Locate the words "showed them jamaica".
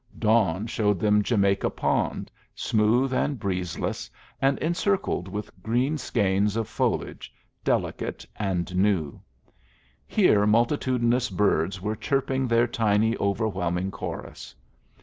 0.65-1.69